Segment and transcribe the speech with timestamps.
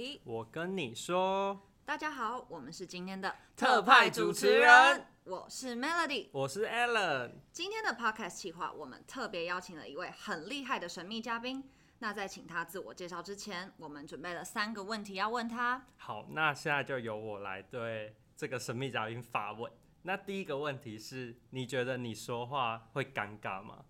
[0.00, 0.18] 谁？
[0.24, 7.32] 我跟你说，大家好，我们是今天的特派主持人，我是 Melody，我是 Alan。
[7.52, 11.68] 今天的 Podcast 企划，我们特别邀请了一位很厉害的神秘嘉宾。
[11.98, 15.84] 那在请他自我介绍之前，我们准备了三个问题要问他。
[15.98, 19.70] 好，那现在就由我来对这个神秘嘉宾发问。
[20.04, 23.84] 那第一个问题是，你觉得你说话会尴尬吗？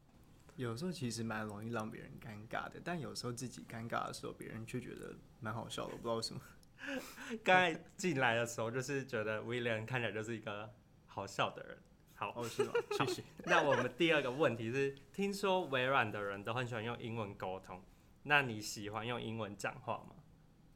[0.57, 6.41] 有时候其实蛮容易让别人尴尬的，但有时候自己尴尬的时候，别人却觉得蛮好笑的，我不知道为什么。
[7.45, 10.71] 刚才进来的时候，就是觉得 William 看起来就是一个
[11.07, 11.79] 好笑的人。
[12.15, 12.73] 好，哦，是吗？
[12.99, 13.25] 谢谢。
[13.45, 17.83] 那我们第二个问题是，听说微软的人都很喜欢用英文沟通，
[18.23, 20.15] 那你喜欢用英文讲话吗？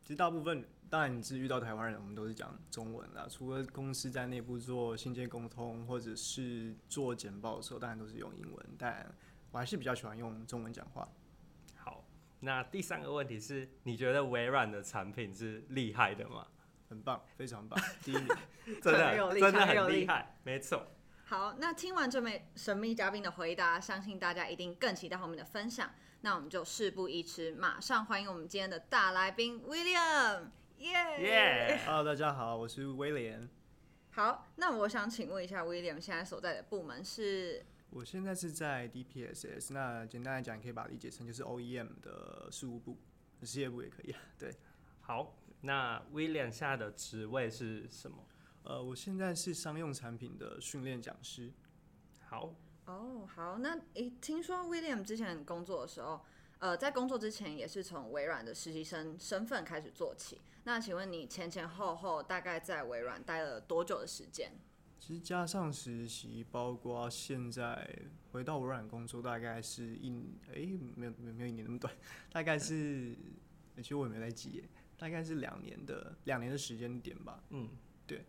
[0.03, 0.67] 其实大部分。
[0.91, 3.27] 当然，你是遇到台湾人，我们都是讲中文啦。
[3.29, 8.67] 除了公司在内部做信件沟通，或者是做简报的时候，当然都是用英文。
[8.79, 9.13] 但
[9.51, 11.09] 我还是比较喜欢用中文讲话。
[12.45, 16.47] 好，那第三个问题是，你觉得微软的产品是厉害的吗？
[16.91, 18.29] 很棒，非常棒，第一名，
[18.83, 20.87] 真的真的很厉害，没错。
[21.25, 25.91] 好，那听完这位神秘嘉宾的回答，相信大家一定更期待后面的分享。
[26.21, 30.51] 那我们就事不宜迟，马上欢迎我们今天的大来宾 William。
[30.79, 33.49] 耶！Hello，大家好，我是威廉。
[34.11, 37.65] 好，那我想请问一下，William 现在所在的部门是？
[37.95, 42.99] 我现在是在 DPSS，那简单来讲，可以把它理解成就是 OEM 的事务部、
[43.45, 44.13] 事业部也可以。
[44.37, 44.53] 对，
[45.01, 48.27] 好，那 William 下的职位是什么？
[48.65, 51.53] 呃，我现在是商用产品的训练讲师。
[52.27, 52.53] 好，
[52.87, 56.21] 哦，oh, 好，那诶、欸，听说 William 之前工作的时候。
[56.61, 60.41] 呃，在工作之前也是从微软的实习生身份开始做起。
[60.63, 64.51] 那请问你前前后后大概在微软待了多久的时间？
[65.07, 67.87] 其实加上实习，包括现在
[68.33, 70.11] 回到微软工作，大概是一
[70.49, 71.93] 哎、欸、没有没有没有一年那么短，
[72.33, 73.15] 大概是
[73.77, 74.65] 其实我也没在记，
[74.97, 77.45] 大概是两年的两年的时间点吧。
[77.51, 77.69] 嗯，
[78.07, 78.25] 对。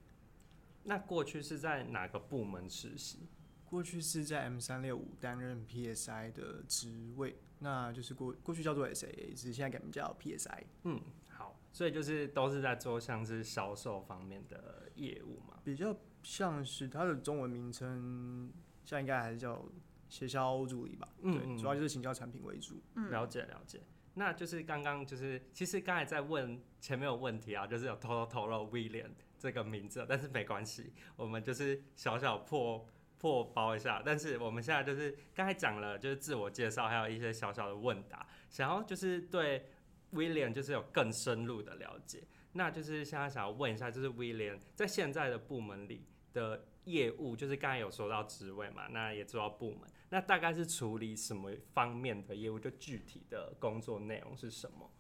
[0.83, 3.19] 那过去是在哪个部门实习？
[3.63, 7.37] 过去是在 M 三六五担任 PSI 的职位。
[7.59, 10.63] 那就是过过去叫做 SAA，只是现在改名叫 PSI。
[10.83, 15.95] 嗯，好，所以就是都是在做像是销售方面的业务嘛，比较
[16.25, 18.51] 像是它的中文名称，
[18.83, 19.63] 现在应该还是叫
[20.09, 21.07] 协销助理吧。
[21.21, 22.81] 嗯，对，主要就是行销产品为主。
[22.95, 23.79] 嗯，了解了解。
[24.15, 32.85] 那就是刚刚就是其实刚才在问前面有问题啊，就是有偷偷透露 William 这个名字，但是没关系，我们就是小小破。
[33.17, 39.65] 破包一下，但是我们现在就是刚才讲了，就是自我介绍，还有一些小小的问答，想要就是对
[40.11, 42.27] William 就是有更深入的了解。
[42.51, 52.59] 那就是现在想要问一下，就是 William 在现在的部门里的业务，就是刚才有说到职位嘛，那也做到部门，那大概是处理什么方面的业务？
[52.59, 54.91] 就具体的工作内容是什么？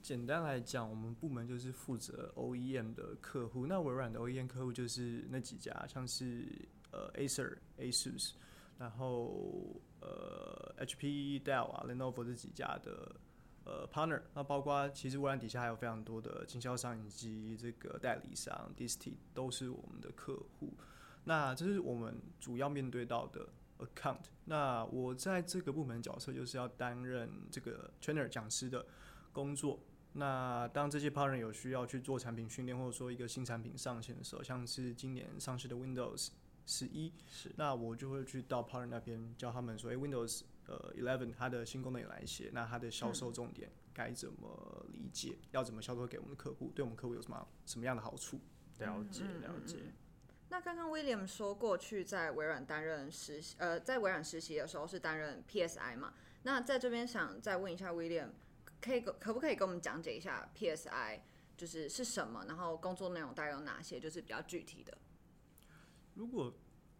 [0.00, 3.66] 简单来讲，我们部门就是负责 OEM 的客户。
[3.66, 6.68] 那微软的 OEM 客户就是那几家，像是。
[6.92, 8.34] 呃，Acer、ASUS，
[8.78, 13.14] 然后呃，HP、Dell 啊，Lenovo 这几家的
[13.66, 20.72] 呃 partner，那包括其实微软底下还有非常多的经销商以及这个代理商 d i s t 都是我们的客户。
[21.24, 24.26] 那这是我们主要面对到的 account。
[24.44, 28.86] 那我在这个部门角色就是要担任这个 trainer 讲师的
[29.32, 29.80] 工作。
[30.12, 36.28] 那当这些 partner 有需要去做产品训练，或者说一个新产品上线的时候，像是今年上市的 Windows。
[36.66, 42.50] 十一是，那我就会去到 partner 那边教他们说，哎，Windows 呃 Eleven 它的新功能有哪一些？
[42.52, 45.38] 那它的销售重点该怎么理解？
[45.40, 46.72] 嗯、要怎么销售给我们的客户？
[46.74, 48.40] 对我们客户有什么什么样的好处？
[48.78, 49.78] 了解了解。
[50.48, 56.12] 那刚刚 William 说过去在微软担任实习，呃，在微软实习的时候是担任 PSI 嘛？
[56.42, 58.28] 那在这边想再问一下 William，
[58.80, 61.20] 可以可不可以跟我们讲解一下 PSI
[61.56, 62.44] 就是是什么？
[62.46, 63.98] 然后工作内容大概有哪些？
[63.98, 64.96] 就是比较具体的。
[66.16, 66.52] 如果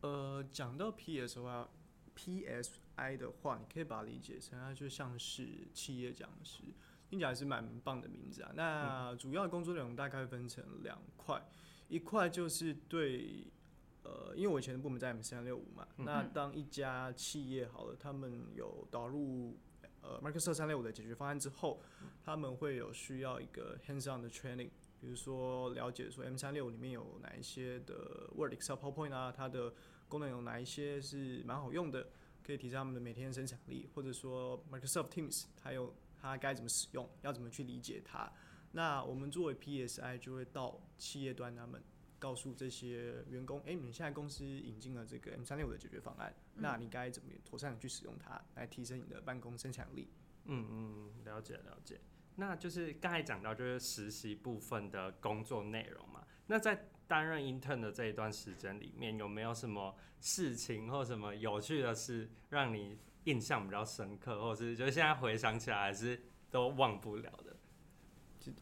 [0.03, 1.69] 呃讲到 PS 的话
[2.15, 6.63] ，PSI 的话，你可以把它理解成它就像是企业讲师，
[7.09, 8.53] 听起来是蛮棒的名字啊。
[8.55, 11.43] 那主要的工作内容大概分成两块，
[11.89, 13.47] 一块就是对
[14.03, 19.59] 呃，因为我以前的部门在 M 三六五嘛，嗯、那当一家企业好了，他们有导入
[20.01, 21.83] 呃 Microsoft 三六五的解决方案之后，
[22.23, 24.71] 他们会有需要一个 hands-on 的 training。
[25.01, 29.75] 比如说了解说 M 三六里面有哪一些的 Word、Excel、PowerPoint 啊，它的
[30.09, 32.09] 功能有哪一些是蛮好用的，
[32.43, 38.33] 可以提升他们的每天生产力，或者说 Microsoft Teams 它有它该怎么使用，要怎么去理解它。
[38.73, 41.83] 那我们作为 PSI 就会到企业端，他们
[42.19, 50.09] 告诉这些员工，哎、欸，你们现在公司引进了这个 M 三六的解决方案，嗯、那你该怎么妥善的去使用它，来提升你的办公生产力？
[50.45, 52.01] 嗯嗯，了解了解。
[52.37, 56.25] 那就是刚才讲到就是实习部分的工作内容嘛。
[56.47, 67.57] 那在担任 intern 的这一段时间里面，有没有什么事情或什么有趣的事让你印象比较深刻，或是就是现在回想起来还是都忘不了的？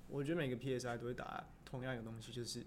[0.09, 2.65] 我觉得每个 PSI 都会打同样一个东西，就是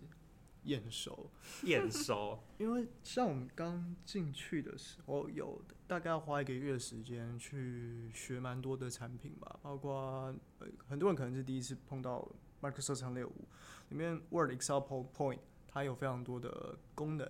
[0.68, 1.30] 验收。
[1.64, 12.30] 验收， 因为像我们刚进去的时候，有大概要花一个月的时间去学蛮多的产品吧，包括呃很多人可能是第一次碰到
[12.62, 13.48] Microsoft 三六五
[13.90, 17.28] 里面 Word、Excel、PowerPoint，它有非常多的功能。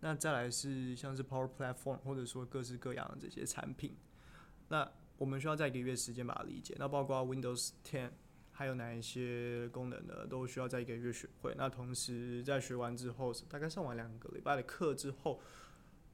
[0.00, 3.96] 那再来是像是 Power Platform，或者说各式各样的这些产品，
[4.68, 4.86] 那
[5.16, 6.74] 我们需要在一个月时间把它理解。
[6.78, 8.10] 那包括 Windows 10。
[8.56, 10.26] 还有哪一些功能呢？
[10.26, 11.54] 都需要在一个月学会。
[11.58, 15.38] 那同时在学完之后，大概上完两个礼拜的课之后，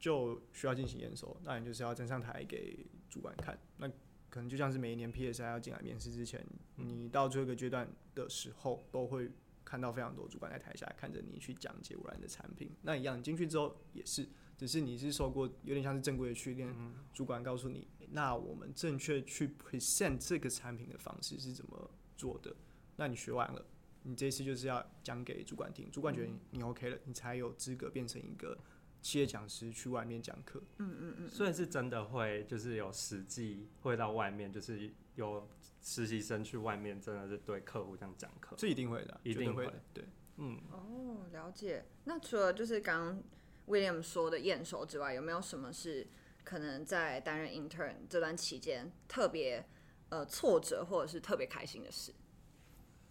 [0.00, 1.36] 就需要进行验收。
[1.44, 3.56] 那你就是要站上台给主管看。
[3.76, 3.88] 那
[4.28, 6.44] 可能就像是每一年 PSI 要进来面试之前，
[6.74, 9.30] 你到最后一个阶段的时候，都会
[9.64, 12.72] 看到非常多主管在台下看着你去讲解微软的产品。
[12.82, 16.74] 那一样，你进去之后也是，只是你是受过有点像是正规的训练，
[17.14, 21.90] 主管告诉你，那我们正确去 present 这个产品的方式是怎么
[22.22, 22.54] 做的，
[22.94, 23.66] 那你学完了，
[24.04, 28.56] 你这次就是要讲给主管听，主管觉得你 OK 了，你才有资格变成一个
[29.00, 30.62] 企业讲师去外面讲课。
[30.78, 31.28] 嗯嗯嗯。
[31.28, 35.48] 所以是真的会，就是有实际会到外面，就是有
[35.80, 38.54] 实习生去外面，真的是对客户这样讲课。
[38.56, 39.82] 这一定会的，一定会的。
[39.92, 40.04] 对，
[40.36, 40.60] 嗯。
[40.70, 41.86] 哦，了解。
[42.04, 43.22] 那除了就是刚刚
[43.66, 46.06] William 说的验收之外，有没有什么是
[46.44, 49.66] 可能在担任 intern 这段期间特别？
[50.12, 52.12] 呃，挫折或者是特别开心的事。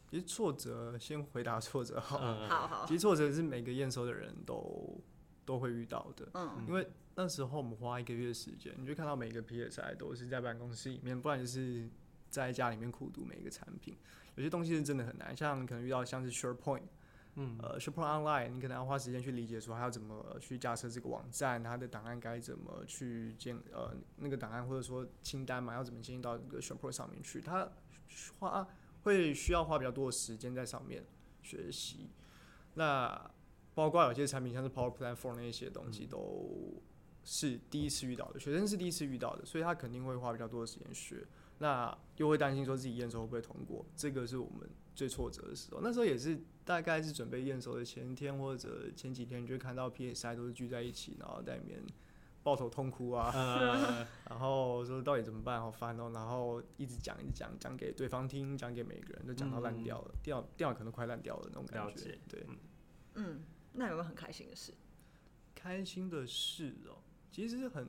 [0.07, 2.19] 其实挫折，先回答挫折好。
[2.21, 2.85] 嗯，好好。
[2.85, 5.01] 其实挫折是每个验收的人都
[5.43, 6.29] 都会遇到的。
[6.35, 6.63] 嗯。
[6.67, 11.89] 因为那时候我们花一个月时间，你就看到每个 PSI 都是在办公室里面，不然就是
[12.29, 13.97] 在家里面苦读每一个产品。
[14.35, 16.83] 有些东西是真的很难，像可能遇到像是 SharePoint。
[17.35, 27.71] 嗯，呃，SharePoint Online，你可能要花时间去理解，说还要怎么去架设这个网站，它的档案该怎么去建，呃，那个档案或者说清单嘛，要怎么进到这个 SharePoint 上面去，它
[28.39, 28.67] 花
[29.03, 31.05] 会需要花比较多的时间在上面
[31.41, 32.09] 学习。
[32.73, 33.31] 那
[33.73, 36.83] 包括有些产品像是 Power Platform 那些东西，都
[37.23, 41.25] 是第一次遇到的，学生是第一次遇到的，所以他肯定会花比较多的时间学。
[41.61, 45.79] 那又会担心说自己验收会不会通过，这个是我们最挫折的时候。
[45.83, 51.79] 那时候也是大概是准备验收的前天或者前几天，就看到 PSI 都是聚在一起，然后在里面
[52.41, 53.31] 抱头痛哭啊，
[54.27, 62.17] 然后说到底怎么办，好烦哦、喔，然后一直讲一直讲，讲给对方听，讲给每个人都讲到烂掉了，电脑电脑可能快烂掉了那种感觉。
[62.27, 62.43] 对，
[63.13, 63.43] 嗯，
[63.73, 64.73] 那有没有很开心的事？
[65.53, 67.87] 开心的事哦、喔，其实很。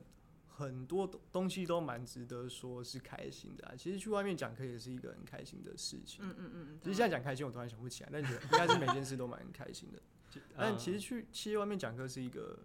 [0.63, 6.23] 很多东西都蛮值得说是开心的啊，其实去外面讲课也是一个很开心的事情。
[6.23, 6.79] 嗯嗯嗯。
[6.81, 10.01] 其实现在讲开心，我突然想不起来，但觉得应该是每件事都蛮开心的。
[10.57, 12.59] 但其实去企业外面讲课是一个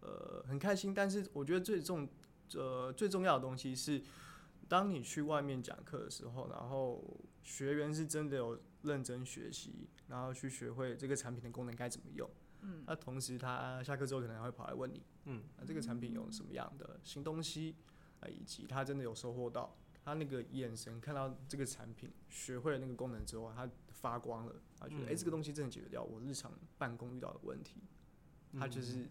[0.00, 2.08] 呃很开心，但是我觉得最重
[2.54, 4.02] 呃最重要的东西是，
[4.68, 7.02] 当你去外面讲课的时候，然后
[7.42, 12.30] 学员是真的有认真学习，然后去学会这个产品的功能该怎么用。
[12.62, 17.76] 嗯，那同时他下课之后可能还会跑来问你，嗯，那这个产品有什么样的新东西
[18.20, 25.08] 啊，以及他真的有收获到，他那个眼神看到这个产品学会了那个功能之后，他发光了，他觉得哎、嗯。
[25.08, 27.82] 欸，这个东西真的解决掉我日常办公遇到的问题，
[28.58, 29.08] 他就是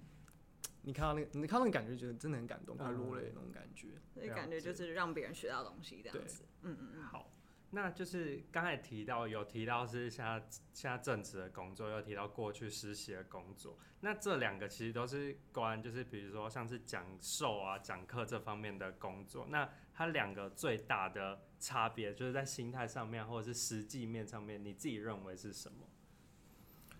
[0.81, 7.31] 你看到那个，你看到那个感觉，觉得真的很感动，快落泪那种感觉，所以感觉就是让别人学到东西这样子，嗯嗯嗯，好。
[7.71, 13.77] 那就是刚才提到有提到是现在现在正职的工作，又提到过去实习的工作。
[14.01, 19.47] 那这两个其实都是关，就是比如说像是讲授啊、讲课这方面的工作。
[19.49, 25.87] 那它两个最大的差别，就是在心态上面，或者是实际面上面，你自己认为是什么？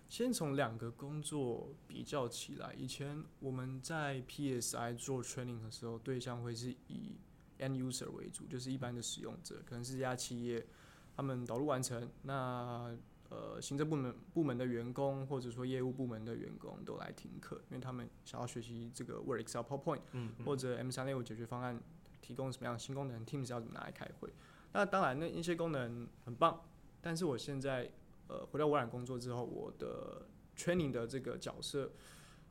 [0.08, 7.16] 先从两个工作比较起来，以前我们在 PSI 做 training 的时候，对象会是以
[7.60, 10.66] End user 为主，就是一般的使用者，可能是这家企业，
[11.14, 12.96] 他们导入完成，那
[13.28, 20.00] 呃行政部门部门的员工，或者说业务部门的员工都来听课，因为他们想要学习这个 Word、Excel、PowerPoint，
[20.44, 21.78] 或者 M 三六五解决方案
[22.22, 24.32] 提供什么样的新功能，Teams 要怎么拿来开会。
[24.72, 26.62] 那当然，那一些功能很棒，
[27.02, 27.90] 但是我现在
[28.28, 30.26] 呃回到微软工作之后，我的
[30.56, 31.92] training 的这个角色，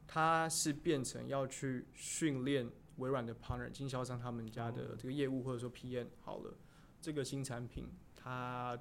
[0.05, 2.69] 它是变成要去训练。
[2.99, 6.53] 微软的 partner 经销商他们家的这个业务或者说 PM 好了，
[7.01, 8.77] 这个新产品它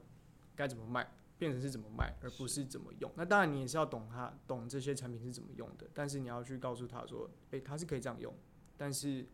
[0.55, 3.11] 该怎么卖，变成是怎么卖，而不是怎么用。
[3.17, 8.35] 那当然你也是要懂它，懂这些产品是怎么用的，但是你要去告诉他说，诶，它是可以这样用，
[8.77, 9.27] 但是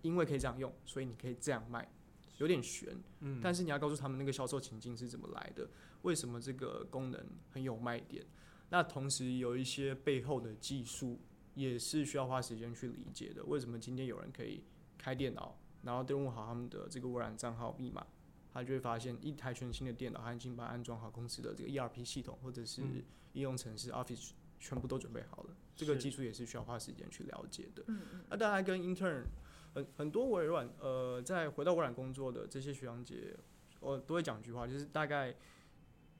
[0.00, 1.88] 因为可以这样用，所以你可以这样卖。
[2.38, 2.98] 有点悬。
[3.20, 5.68] 嗯，但是你要告诉他们那个销售情境是怎么来的，
[6.00, 8.24] 为什么这个功能很有卖点。
[8.70, 11.20] 那同时有一些背后的技术
[11.54, 13.44] 也是需要花时间去理解的。
[13.44, 14.64] 为什么今天有人可以
[14.96, 18.06] 开电脑，然后登录好他们的这个微软账号密码，
[18.52, 22.82] 他就会发现一台全新的电脑，他已经把安装好公司的这个 ERP 系统或者是
[23.32, 25.56] 应用程式 Office 全部都准备好了。
[25.74, 27.82] 这个技术也是需要花时间去了解的。
[28.28, 29.24] 那大家跟 intern
[29.74, 33.34] 很很多微软呃，在回到微软工作的这些学长姐，
[33.80, 35.34] 我都会讲一句话，就是大概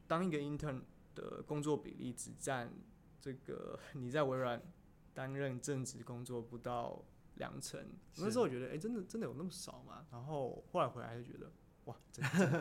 [0.08, 0.80] 当一个 intern
[1.14, 2.72] 的工作比例只占
[3.20, 4.60] 这个 你在微软
[5.14, 7.02] 担任正职工作不到
[7.36, 7.84] 两成。
[8.16, 10.06] 那时候我觉得，哎、欸，真的真的有那么少吗？
[10.10, 11.50] 然后后来回来就觉得，
[11.86, 11.96] 哇，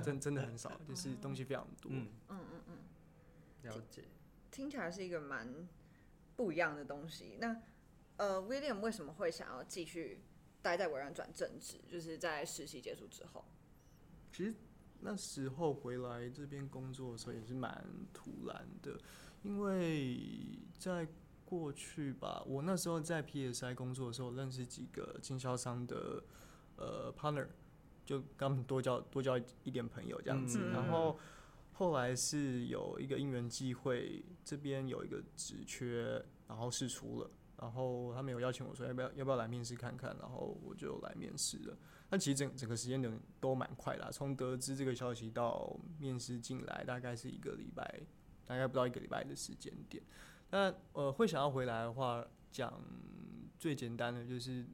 [0.04, 1.92] 真真的很少，就是东西非常多。
[1.92, 4.04] 嗯嗯嗯嗯，了解。
[4.50, 5.68] 听起来是一个蛮
[6.36, 7.38] 不一样的东西。
[7.40, 7.62] 那
[8.18, 10.22] 呃，William 为什么会想要继续
[10.62, 11.80] 待在微软转正职？
[11.88, 13.46] 就是在实习结束之后。
[14.34, 14.54] 其实
[15.00, 19.00] 那时候回来这边工作的时候也是蛮突然的，
[19.44, 20.20] 因为
[20.78, 21.08] 在
[21.52, 26.24] 过去吧，我那时候在 PSI 工作的时候认识几个经销商的
[26.78, 27.48] 呃 partner，
[28.06, 31.20] 就跟他们多交多交一点朋友这样子，嗯、然后。
[31.74, 41.76] 后来是有一个因缘机会，这边有一个职缺，然后试出了，然后他们有邀请我说要不要要不要来面试看看，然后我就来面试了。
[42.12, 48.02] 那其实整整个时间点都蛮快的，从得知这个消息到面试进来，大概是一个礼拜，
[48.46, 50.04] 大概不到一个礼拜的时间点。
[50.52, 52.82] 那呃，会想要回来的话，讲
[53.58, 54.66] 最简单的就是，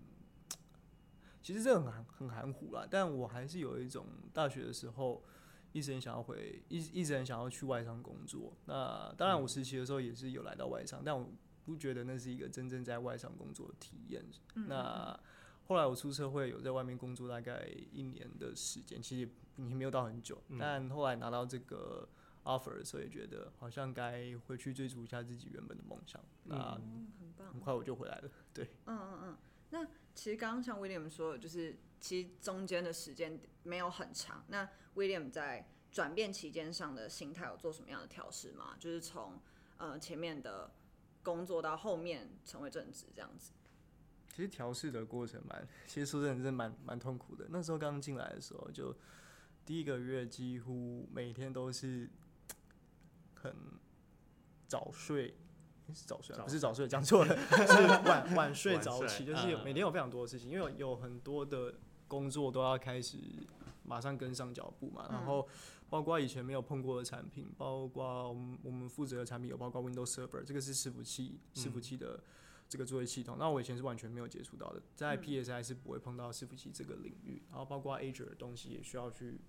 [1.42, 5.24] 其实这很很很含糊啦，但我还是有一种大学的时候。
[5.74, 8.52] 一直很想要回，一一直很想要去外商工作。
[8.66, 11.30] 那当然，我实习的时候也是有来到外商，嗯、但我
[11.66, 14.26] 不觉得那是一个真正在外商工作的体验。
[14.56, 15.20] 嗯、那
[15.68, 20.42] 后来我出社会，有在外面工作大概一年的时间，其实也没有到很久。
[20.48, 22.08] 嗯、但后来拿到这个
[22.48, 26.22] offer 的时候，也觉得好像该回去追逐一下自己原本的梦想。
[26.46, 28.32] 嗯、那很棒，很快我就回来了。
[28.54, 29.38] 对，嗯嗯嗯。
[29.70, 29.86] 那
[30.16, 34.44] 其实刚刚像 William 说的，就是其实中间的时间没有很长。
[34.48, 38.75] 那 William 在转变期间上的心态有做什么样的调试吗？
[38.80, 39.39] 就是从
[39.77, 40.72] 呃前面的
[41.22, 43.51] 工作到后面成为正职这样子。
[44.34, 47.48] 其实调试的过程蛮，其实说真的蛮蛮痛苦的。
[47.50, 48.96] 那时候刚进来的时候，就
[49.66, 52.08] 第一个月几乎每天都是
[53.48, 53.56] 很
[54.68, 55.36] 早睡。
[55.94, 61.74] 是早睡，不是早睡，讲错了，是晚晚睡早起，就是有每天有非常多的事情，因为有很多的
[62.10, 63.18] 工作都要开始
[63.84, 65.08] 马上跟上脚步嘛。
[65.10, 65.48] 然后
[65.89, 72.22] 包括以前没有碰过的产品，包括我们我们负责的产品有包括 Windows Server，这个是伺服器伺服器的
[72.68, 73.38] 这个作业系统。
[73.39, 77.42] 那我以前是完全没有接触到的，在 PSI 是不会碰到伺服器这个领域。
[77.50, 79.39] 然后包括 Azure 的东西也需要去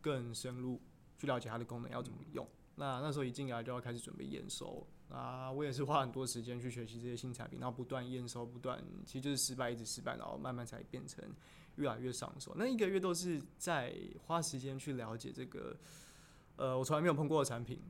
[0.00, 0.80] 更深入
[1.18, 2.48] 去了解它的功能要怎么用。
[2.76, 4.86] 那那时候一进来就要开始准备验收。
[5.10, 11.22] 啊，我也是花很多时间去学习这些新产品，然后不断验收，不断，其实就是失败，一直失败，然后慢慢才变成
[11.76, 12.52] 越来越上手。
[12.56, 13.94] 那一个月都是在
[14.26, 15.76] 花时间去了解这个，
[16.56, 17.80] 呃，我从来没有碰过的产品，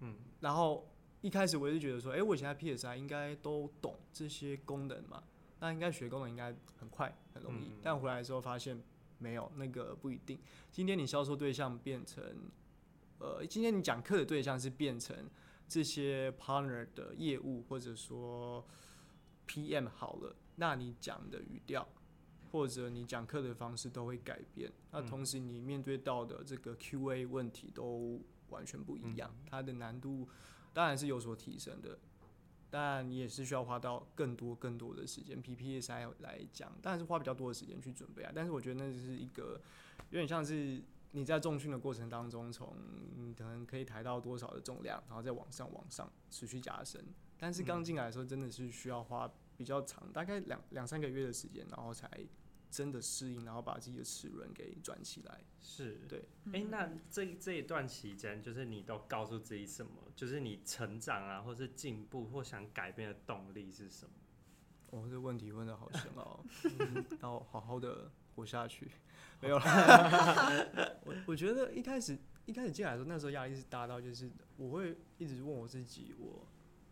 [0.00, 0.86] 嗯，然后
[1.22, 5.24] 一开始我也是觉得说，哎、欸，我以前在 PSI 应该都懂这些功能嘛，
[5.58, 8.80] 那应该学功能应该很快很容易，嗯、但回来的时候发现
[9.18, 10.38] 没有，那个不一定。
[10.70, 12.22] 今天你销售对象变成，
[13.22, 15.16] 呃，今天你讲课的对象是变成。
[15.68, 18.62] 这些 partner 的业务或者说
[19.48, 21.88] PM 好了，那你讲的语调
[22.50, 24.70] 或者你讲课的方式都会改变。
[24.90, 30.28] 那同时你面对到的这个 QA 问题都完全不一样，它的难度
[30.74, 31.98] 当然是有所提升的，
[32.68, 35.40] 但你也是需要花到更多更多的时间。
[35.40, 38.32] P P S I 来讲，当然是花比较多的时间去准备啊。
[38.34, 39.58] 但是我觉得那是一个
[40.10, 40.82] 有点像是。
[41.12, 42.76] 你在重训的过程当中，从
[43.36, 47.04] 可能可以抬到多少的重量，然后再往上往上持续加深。
[47.38, 52.08] 但是刚进来的时候，真的是需要花比较长，大概两两三个月的时间，然后才
[52.70, 55.44] 真的适应，然后把自己的齿轮给转起来。
[55.60, 56.20] 是对。
[56.46, 59.92] 哎、欸，那这这一段期间，就是你都告诉自己什么？
[60.16, 64.12] 就是你成长啊，或是进步，或想改变的动力是什么？
[64.90, 66.44] 哦，这个问题问的好深哦，
[67.20, 68.90] 然后好好的活下去。
[69.40, 69.64] 没有了，
[71.04, 76.46] 我我觉得一开始一开始进来的时候，那时候压力是大到就是我会一直问我自己，我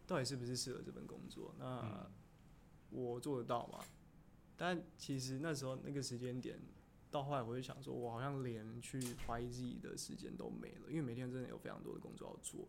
[0.07, 1.55] 到底是不是适合这份工作？
[1.59, 2.11] 那
[2.91, 3.79] 我做得到吗？
[4.57, 6.59] 但其实那时候那个时间点，
[7.09, 12.69] 到后来我就想说，我好像连去怀疑自己的时间都没了，因为每天真的有非常多的工作要做。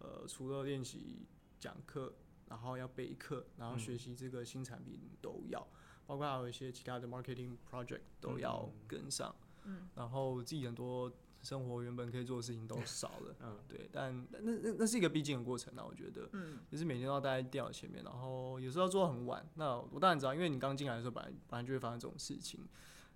[0.00, 1.26] 呃，除了练习
[1.58, 2.12] 讲课，
[2.48, 5.64] 然后要备课，然后学习这个新产品都要。
[6.10, 11.08] 包括还有一些其他的 marketing project 都要跟上，嗯、嗯，然后自己很多
[11.40, 19.48] 生活原本可以做的事情都少了， 嗯，对，但那那那是一个必经的过程啊，我觉得，嗯，就是每天都要待在电脑前面，然后有时候要做到很晚。
[19.54, 22.66] 那我当然知道，因为你刚进来的时候，本来本来就会发生这种事情。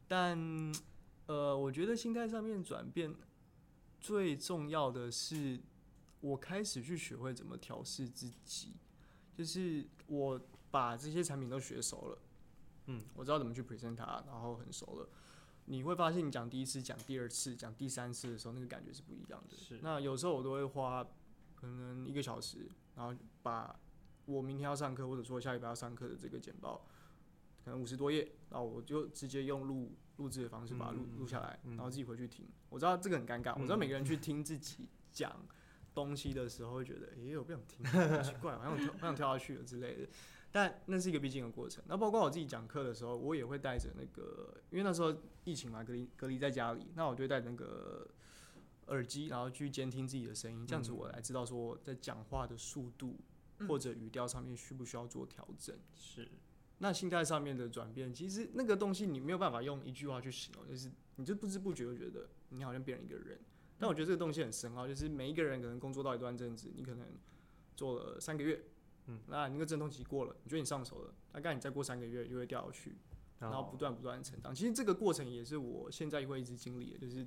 [0.07, 0.73] 但，
[1.27, 3.13] 呃，我觉得心态上面转变
[4.01, 5.61] 最重要的是，
[6.21, 8.77] 我开始去学会怎么调试自己，
[9.37, 12.19] 就是我把这些产品都学熟了。
[12.87, 15.09] 嗯，我知道怎么去 present 它，然后很熟了。
[15.67, 19.57] 你会发现，你讲第一次、讲第二次、讲第三次的时候，那个感觉是不一样的。
[19.57, 19.79] 是。
[19.83, 21.03] 那有时候我都会花
[21.55, 23.75] 可能一个小时，然后把
[24.27, 26.87] 我明天要上课或者说下礼拜要上课的这个简报，
[27.65, 32.47] 可能五十多页，然后我就直接用录录制的方式把它录录下来，然后自己回去听。
[32.69, 35.35] 我知道这个很尴尬，我知道每个人去听自己讲
[35.95, 40.09] 东西的时候会觉得，哎，我不想听，好奇怪，好像跳，好想跳下去了之类的。
[40.55, 41.83] 但那是一个必经的过程。
[41.89, 48.09] 那包括我自己讲课的时候，我也会带着那个，因为那时候疫情嘛，隔离隔离在家里，那我就带那个
[48.87, 53.19] 耳机，然后去监听自己的声音，这样子我来知道说我在讲话的速度
[53.67, 55.77] 或者语调上面需不需要做调整。
[55.93, 56.29] 是。
[56.79, 63.41] 那心态上面的转变，其实那个东西你没有办法用一句话去形容，就是你就不知不觉就觉得你好像变了一个人。
[63.77, 67.09] 但我觉得这个东西很深奥，就是每一个人可能工作到一段阵子，你可能
[67.75, 68.65] 做了三个月。
[69.07, 72.97] 嗯，那你那个阵痛期过了，你觉得你上手了，大概你再过三个月又会掉下去，
[73.39, 74.55] 然后不断不断成长。
[74.55, 77.27] 其实这个过程也是我现在会一直经历的，就是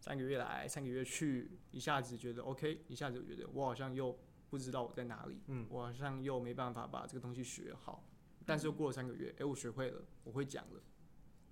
[0.00, 4.18] 三个月来，三个月去，一下子觉得 OK，一下子觉得我好像又
[4.50, 8.06] 不知道我在哪里，嗯，我好像又没办法把这个东西学好，
[8.44, 10.80] 但是又过了三个月，哎、欸，我学会了，我会讲了，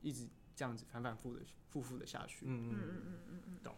[0.03, 1.41] 一直这样子反反复的、
[1.71, 2.45] 复复的下去。
[2.47, 2.69] 嗯。
[2.69, 3.75] 嗯嗯嗯嗯嗯，懂。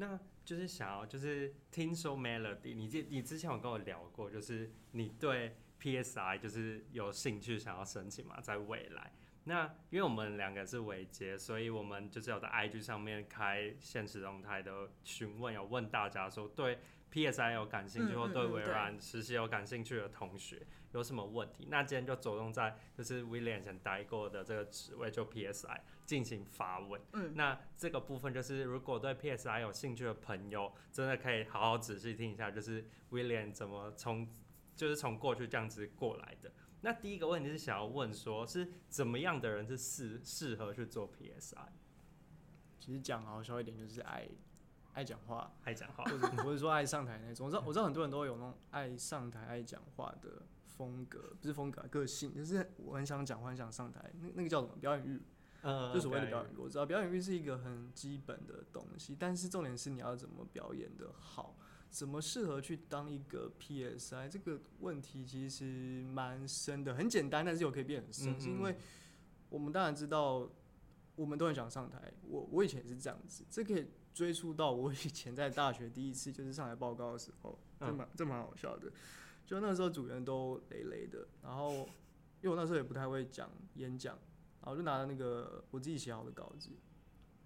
[0.00, 9.12] 那就是想要，就是听说 Melody，你之你之前有跟我聊过，就是你对 PSI 就是有兴趣想要申请嘛，在未来。
[9.44, 16.78] 那因为我们两个是尾接，所以我们就是有在 IG 上面开现实动态的询问，有问大家说对。
[17.12, 21.66] PSI 有感兴趣，或对微软实习有感兴趣的同学有什么问题？
[21.68, 27.00] 那今天就着重在就是 William 以前待过的这个职位，就 PSI 进行发问。
[27.12, 34.28] 嗯，那这个部分就是如果对 PSI 有兴趣的朋友，真的可以好好仔细听一下，就是 William 怎么从
[34.74, 36.50] 就是从过去这样子过来的。
[36.80, 41.68] 那第一个问题是想要问说，是怎么样的人是适适合去做 PSI？
[42.80, 44.26] 其实讲好笑一点，就是爱。
[44.92, 47.46] 爱讲话，爱讲话，或者 或者说爱上台那种。
[47.46, 52.34] 我知道，我知道很多人都有那种爱上台、爱讲话的风格，不是风格，个性。
[52.34, 54.10] 就是我很想讲话，很想上台。
[54.20, 54.74] 那那个叫什么？
[54.80, 55.22] 表演欲，
[55.62, 56.56] 嗯，就所谓的表演欲。
[56.56, 61.56] 我知道表演欲是一个很基本的东西，但是重点是你要怎么表演的好，
[61.90, 64.28] 怎么适合去当一个 PSI？
[64.28, 66.94] 这个问题其实蛮深的。
[66.94, 68.76] 很简单，但是又可以变很深，嗯嗯，是因为
[69.48, 70.50] 我们当然知道，
[71.16, 72.12] 我们都很想上台。
[72.22, 73.86] 我我以前也是这样子，这可以。
[74.12, 78.90] 追溯到我以前在大学第一次就是上台报告的时候，这蛮这蛮好笑的。
[79.46, 81.88] 就那时候组员都累累的，然后
[82.42, 84.18] 因为我那时候也不太会讲演讲，
[84.62, 86.70] 然后就拿了那个我自己写好的稿子，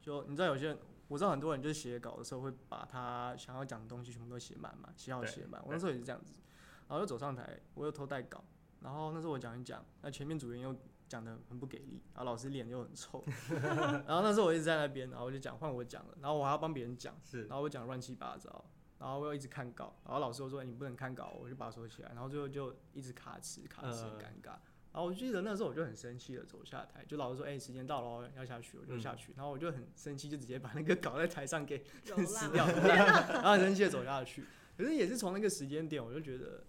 [0.01, 5.63] 就你知道有些人，我知道很多人就是写稿的时候会把他想要讲的东西全部都写满嘛，写好写满。
[5.65, 6.35] 我那时候也是这样子，
[6.89, 8.45] 然后就走上台，我又偷带稿，
[8.81, 10.77] 然后那时候我讲一讲，那前面组员又。
[11.07, 13.23] 讲的很不给力，然后老师脸又很臭，
[14.07, 18.65] 然后那时候我一直在那边，然后我就讲换我讲了，然后我还要帮别人讲，是，然后我讲乱七八糟，
[18.99, 24.57] 然后我又一直看稿，然后老师又说、欸、你不能看稿，我就把它收起来，然后最后就一直卡词卡词很尴尬，
[24.95, 31.85] 然后我记得那时候我就很生气的走下台，就老师说哎、欸、时间到了要下去，我就下去，然后我就很生气就直接把那个稿在台上给
[32.25, 34.45] 撕掉， 然后很生气的走下去，
[34.79, 36.65] 可是也是从那个时间点我就觉得，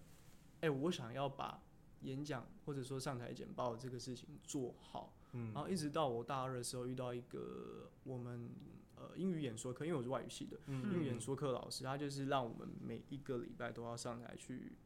[0.56, 1.62] 哎、欸、我想要把。
[2.02, 8.50] 演讲或者说上台简报这个事情做好，嗯，然后一直到我大二的时候遇到一个我们
[8.96, 14.76] 呃英语演说课，因为我是外语系的，嗯，英语演说课老师他就是让我们每一个礼拜都要上台去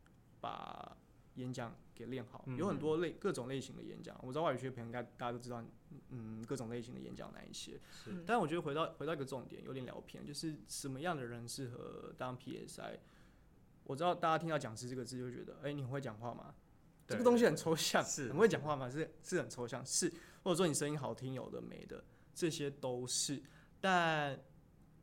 [0.40, 0.96] 把
[1.34, 5.64] 演讲给练好，有很多类各种类型的演讲，我知道外语学的朋友应该大家都知道，
[6.08, 12.98] 嗯，各种类型的演讲哪一些，是，但我觉得回到回到一个重点，有点聊偏，就是什么样的人适合当 PSI？
[13.84, 16.54] 我知道大家听到讲师这个字就会觉得，哎，你很会讲话吗？
[17.06, 18.88] 这个东西很抽象，是很会讲话吗？
[18.88, 20.12] 是是很抽象，是
[20.44, 23.42] 或者说你声音好听，有的没的，这些都是。
[23.80, 24.38] 但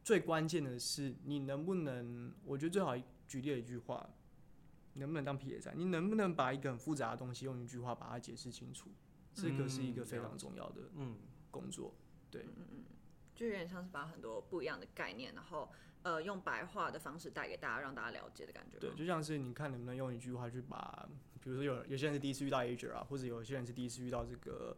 [0.04, 2.34] 最关键的是，你能不能？
[2.46, 2.96] 我觉得最好
[3.28, 4.10] 举例的一句话，
[4.98, 5.74] 能不能当 PSI？
[5.76, 8.90] 你能不能把一个很复杂的东西用一句话把它解释清楚？
[9.34, 11.16] 这个是一个非常重要的嗯
[11.52, 11.94] 工作，
[12.32, 12.84] 对，嗯嗯，
[13.36, 15.70] 就有点像是把很多不一样的概念，然后
[16.02, 18.80] 呃用白话的方式带给大家，让大家了解的感觉。
[18.80, 21.08] 对，就像是你看能不能用一句话去把。
[21.40, 24.76] 比如说有有些人是第一次遇到 Azure 啊，或者有些人是第一次遇到这个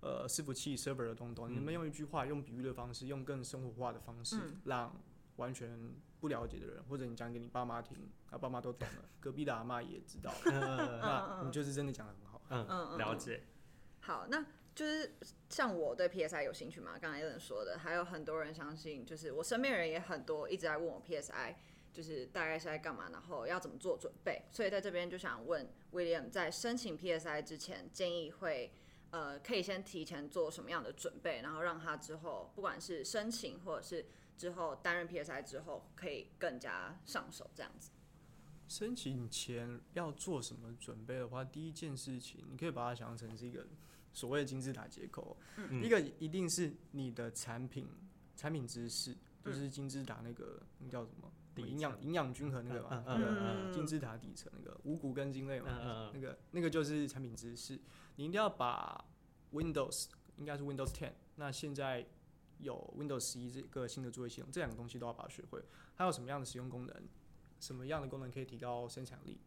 [0.00, 4.94] 呃伺服器 server 的东东，你能不能用一句话，用比喻的方式，用更生活化的方式，嗯、让
[5.36, 12.40] 完全不了解的人，或者你讲给你爸妈听，他爸妈都懂了， 隔壁的阿妈也知道，那你就是真的讲的很好。
[12.50, 13.42] 嗯嗯，了解。
[14.00, 15.14] 好，那就是
[15.48, 21.54] 像我对 PSI 有兴趣嘛，刚才有人说的，还有很多人相信，就是我身边人也很多一直在问我 PSI。
[21.92, 28.72] 就是大概是在干嘛，然后要怎么做准备，所以在这边就想问 William，在申请 PSI 之前，建议会
[29.10, 37.90] 呃可以先提前做什么样的准备，然后让他之后不管是申请或者是之后担任 PSI 之后，可以更加上手这样子。
[38.68, 43.66] 申请前要做什么准备的话，第一件事情你可以把它想象成是一个
[44.12, 47.88] 所谓的金字塔结构，嗯、一个一定是你的产品
[48.36, 51.30] 产品知识，就是金字塔那个那叫什么？
[51.56, 57.78] 营养营养均衡那个嘛，那个金字塔底层那个五谷根茎类嘛，那个那个就是产品知识。
[58.16, 59.04] 你一定要把
[59.52, 60.06] Windows
[60.38, 62.06] 应该是 Windows Ten，那现在
[62.62, 65.62] 有 Windows 十一这个新的作业系统，这两个东西都要把它学会。
[65.96, 67.08] 它有什么样的使用功能？
[67.60, 69.38] 什么样的功能可以提高生产力？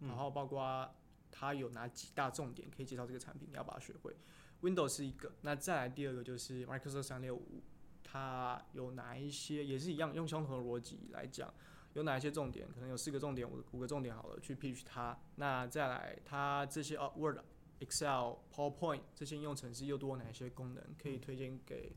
[0.00, 0.92] 然后包括
[1.30, 4.14] 它有哪几大重点可以介绍这个产品，你要把它学会。
[4.62, 7.62] Windows 是一个，那再来第二个就是 Microsoft 三六五。
[8.04, 11.50] 它有哪一些也是一样，用相同的逻辑来讲，
[11.94, 12.70] 有哪一些重点？
[12.70, 15.18] 可能有四个重点，五五个重点好了，去 pitch 它。
[15.36, 17.38] 那再来，它这些哦，Word、
[17.80, 21.96] Excel、PowerPoint 这些应用程式又多哪一些功能可以推荐给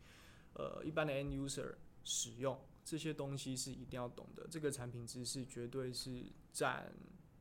[0.56, 2.60] 呃一般的 end user 使用？
[2.84, 4.46] 这些东西是一定要懂的。
[4.50, 6.92] 这个产品知识绝对是占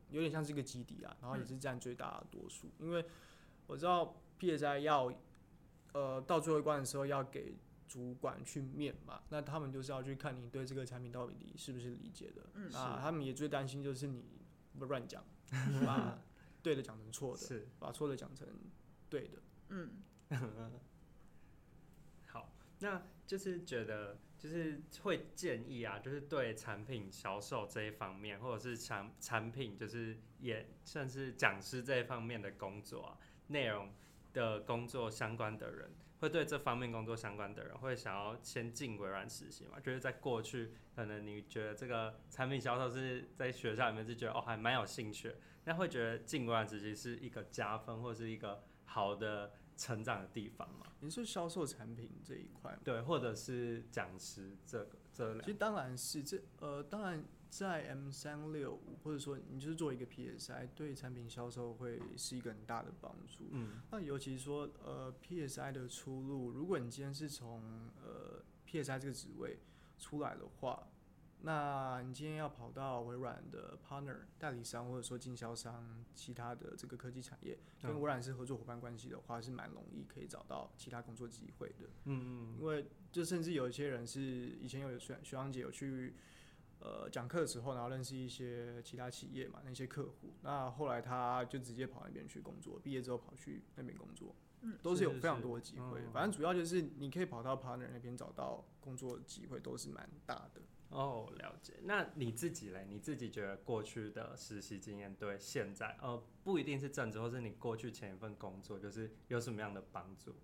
[0.09, 2.71] 有点像是一个基底啊，然后也是占最大的多数。
[2.79, 3.05] 因为
[3.67, 5.13] 我知道 PSI 要
[5.93, 7.57] 呃到最后一关的时候要给。
[7.87, 12.41] 主管去面嘛，那他们就是要去看你对这个产品到底是不是理解的。
[12.55, 14.25] 嗯，啊，他们也最担心就是你
[14.79, 15.23] 不乱讲，
[15.85, 16.19] 把
[16.63, 18.47] 对的讲成错的，是把错的讲成
[19.07, 19.37] 对的。
[19.69, 20.01] 嗯，
[20.31, 20.49] 好，
[22.79, 33.93] 那就是觉得就是会建议啊，就是对产品销售这一方面，或者是产产品就是也算是讲师这一方面的工作啊，内容
[34.33, 35.91] 的工作相关的人。
[36.19, 39.77] 会对这方面工作相关的人，会想要先进微软实习嘛？
[39.81, 45.35] 就是在过去，可能你觉得这个产品销售是在学校里面是觉得哦还蛮有兴趣，
[45.65, 50.87] 那会觉得进微软实习是一个加分或是一个好的成长的地方嘛？
[50.99, 52.77] 你是销售产品这一块？
[52.83, 55.41] 对，或者是讲师这个这两？
[55.45, 57.23] 其实当然是这呃当然。
[57.47, 63.45] 在 M 三六五，或者说你就是做一个 PSI，对产品销售会是一个很大的帮助。
[63.51, 67.61] 嗯，那尤其是说呃 PSI 的出路，如果你今天是从
[68.03, 69.57] 呃 PSI 这个职位
[69.97, 70.85] 出来的话，
[71.45, 81.87] 那你今天要跑到微软的 partner 代理商，或者说经销商，其他的这个科技产业，跟微软是合作伙伴关系的话，是蛮容易可以找到其他工作机会的。
[82.05, 86.15] 嗯嗯，因为就甚至有一些人是以前有学学长姐有去。
[86.77, 96.01] 呃，讲课的时候，然后认识一些其他企业嘛，那些客户，那后来他就直接跑那边去工作，毕业之后跑去那边工作，嗯，都是有非常多的机会。
[96.13, 100.61] 反正主要就是你可以跑到 partner 那边找到工作机会，都是蛮大的。
[100.95, 101.73] 哦，了解。
[101.83, 102.85] 那你自己嘞？
[102.89, 110.35] 你自己觉得过去的实习经验对现在，呃，不一定是正职，或是你过去前一份工作，就是有什么样的帮助？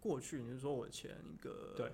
[0.00, 1.92] 过去你是说我前一个对。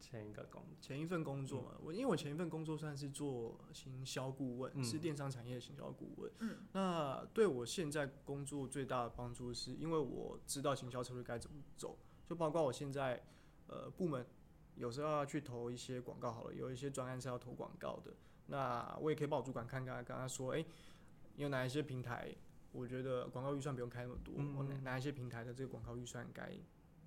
[0.00, 6.32] 前一个工前一份工作嘛，我、嗯、因为我前一份工作算是做行销顾问，嗯、是电商产业的行销顾问。
[6.38, 13.22] 嗯，那对我现在工作最大的帮助是，因为我知道行销策略该怎么走，就包括我现在
[13.66, 14.24] 呃部门
[14.78, 18.14] 有时候要去投一些广告，好了，有一些专案是要投广告的，
[18.46, 20.66] 那我也可以帮我主管看看，跟他说，哎、欸，
[21.36, 22.34] 有哪一些平台，
[22.72, 26.52] 我觉得广告预算不用开那么多，哪哪一些平台的这个广告预算该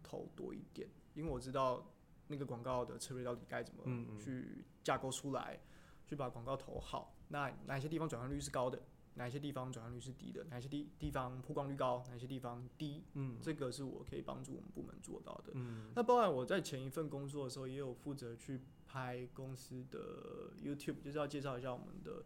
[0.04, 1.88] 投多一点，因为我知道。
[2.28, 3.84] 那个广告的策略到底该怎么
[4.18, 5.60] 去架构出来，
[6.06, 7.14] 去把广告投好？
[7.28, 8.82] 那哪些地方转换率是高的？
[9.16, 10.44] 哪些地方转换率是低的？
[10.46, 12.04] 哪些地地方曝光率高？
[12.10, 13.04] 哪些地方低？
[13.14, 15.52] 嗯，这个是我可以帮助我们部门做到的。
[15.54, 22.24] 嗯，那包含我在前一份工作的时候，也有负责去拍公司的 YouTube，就是要介绍一下我们的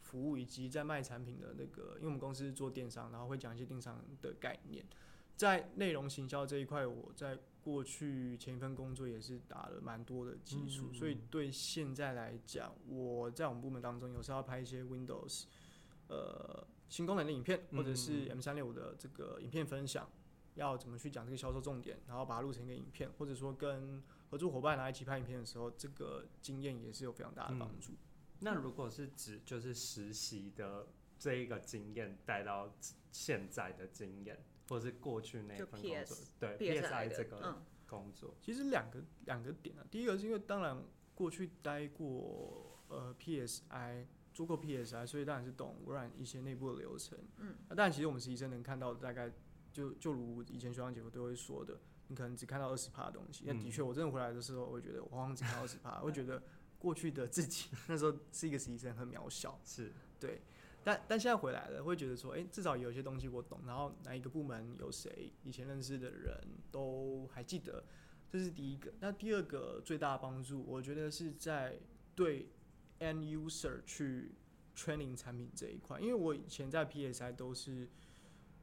[0.00, 4.84] 服务以及在卖产品的那个，因为我们公司是做电商，然后会讲一些电商的概念。
[5.36, 15.44] 在内容行销这一块，我在过去前一份工作也是打了蛮多的基础，嗯嗯嗯，所以对现在来讲，我在我们部门当中有时候要拍一些 Windows，
[16.08, 20.08] 呃，新功能的影片，或者是 M 三六五的这个影片分享，
[20.54, 27.92] 要怎么去讲这个销售重点，然后把它录成一个影片，或者说跟合作伙伴来一起拍影片的时候，这个经验也是有非常大的帮助。
[27.92, 27.96] 嗯。
[28.40, 32.74] 那如果是指就是实习的这一个经验带到
[33.12, 34.44] 现在的经验。
[34.70, 44.04] 或者是过去那份工作，PS, 对 PSI 这个工作，嗯、其实两个两个点啊，第一个是因为当然过去待过呃 PSI
[44.38, 47.18] 做过 PSI，所以当然是懂微软一些内部的流程。
[47.38, 49.32] 嗯，那当然其实我们实习生能看到大概
[49.72, 53.42] 就就如以前学长姐夫都会说的，你可能只看到二十趴的东西。
[53.48, 56.40] 那、嗯、的确，我真的回来的时候，我会觉得我好像只看到二十趴，我会觉得
[56.78, 59.58] 过去的自己 那时候是一个实习生，很渺小。
[59.64, 60.40] 是对。
[60.84, 67.84] 但但现在回来了，会觉得说，哎、欸，至少有些东西我懂，然后哪一个部门有谁，以前认识的人都还记得，
[68.30, 68.94] 这是第一个。
[69.00, 71.80] 那第二个最大的帮助，我觉得是在
[72.14, 72.48] 对
[73.00, 74.34] end user 去
[74.76, 77.88] training 产品这一块，因为我以前在 PSI 都是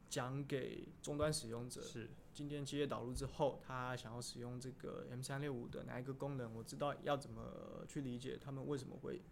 [0.08, 9.22] 讲给终端使用者，是今天企业导入之后，他想要使用这个 M 三六五的哪一个功能，我知道要怎么去理解他们为什么会。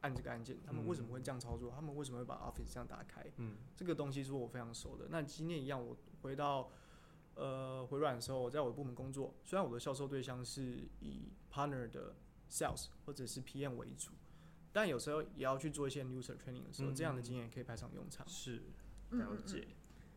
[0.00, 1.70] 按这个按键，他们为什么会这样操作？
[1.70, 3.24] 嗯、他们为什么会把 Office 这样打开？
[3.38, 5.06] 嗯，这个东西是我非常熟的。
[5.08, 6.70] 那今天一样，我回到
[7.36, 12.14] 呃回软的时候，我在我的部门工作，虽然我的销售对象是以 Partner 的
[12.50, 14.10] Sales 或者是 PM 为主，
[14.74, 18.28] 但有时候也要去做一些 User Training 的时候，嗯、这样的经验可以派上用场。
[18.28, 18.56] 是，
[19.12, 19.60] 了解。
[19.60, 19.74] 嗯嗯、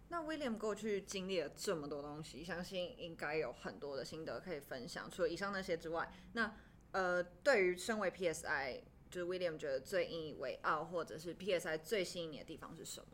[0.09, 5.09] 那 William 过去经历了这么多东西，相信应该有很多的心得可以分享。
[5.09, 6.53] 除了以上那些之外，那
[6.91, 8.81] 呃，对于身为 PSI。
[9.09, 13.07] 就是 William 觉得最引以为傲，或者是 PSI 最吸引你的地方是什么？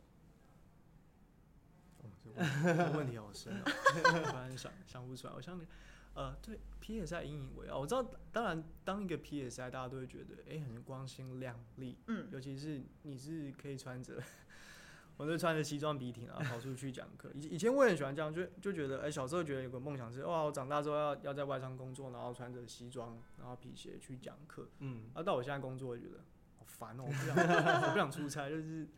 [2.02, 3.62] 哦，这问，这问题好深啊，
[4.02, 5.32] 突然想想不出来。
[5.32, 5.64] 我想你，
[6.14, 14.22] 呃，对 PSI 引以为傲，我知道，当然当一个 PSI，大家都会觉得，哎、欸，很光鲜亮丽，嗯，尤其是你是可以穿着。
[15.16, 17.30] 我就穿着西装笔挺啊，跑出去讲课。
[17.34, 24.68] 以以前我也很喜欢这样，就就觉得，哎、欸，小时候觉得有个梦想是，哇，我长大之后要要在外商工作，然后穿着西装，然后皮鞋去讲课。
[24.80, 25.04] 嗯。
[25.14, 26.18] 啊，到我现在工作，我觉得
[26.56, 27.36] 好烦哦、喔，我不想，
[27.86, 28.88] 我不想出差，就是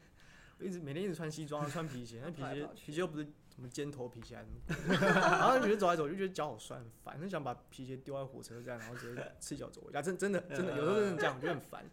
[0.59, 3.27] 一直每天一直穿西装，穿皮鞋，那皮鞋皮鞋又不是
[3.57, 4.39] 什么尖头皮鞋，
[4.87, 10.01] 然后觉得走来走就觉得脚好酸，很烦，很想把皮鞋丢在火车站，然后直接赤脚走回家。
[10.01, 11.85] 真真的真的，有时候真的这样，我觉得很烦。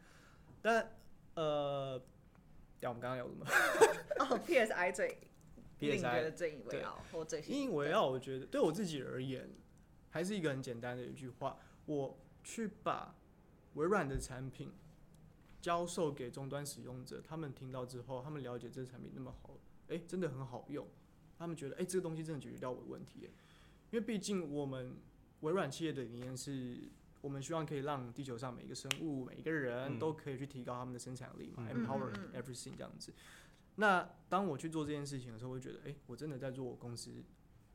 [0.62, 0.92] 但
[1.34, 2.00] 呃。
[2.86, 3.46] 我们刚刚聊什么？
[4.20, 5.18] 哦，PSI 最
[5.80, 8.10] ，PSI 最引以为傲，或最引以为傲。
[8.10, 9.50] 我觉得对我自己而言，
[10.10, 13.16] 还是一个很简单的一句话：我去把
[13.76, 14.74] 微软的产品
[15.62, 19.52] 教授给终端使用者，他们听到之后，他们了解这个产品那么好，
[19.88, 20.86] 哎、欸，真的很好用。
[21.44, 23.30] 他们觉得，哎、欸，这个东西真的解决掉我的问题。
[23.92, 24.96] 因为毕竟我们
[25.42, 26.90] 微软企业的理念是。
[27.24, 33.14] 我们希望可以让地球上每一个生物、每一个人都可以去提高他们的生产力嘛、嗯、，empower everything 这样子。
[33.76, 37.24] 那当我去做这件事情的时候，我会觉得，哎、欸，我真的在做我公司